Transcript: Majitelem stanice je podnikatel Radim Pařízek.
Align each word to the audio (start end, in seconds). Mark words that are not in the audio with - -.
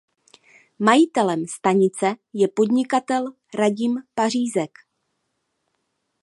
Majitelem 0.87 1.43
stanice 1.51 2.11
je 2.33 2.47
podnikatel 2.47 3.29
Radim 3.53 3.95
Pařízek. 4.15 4.71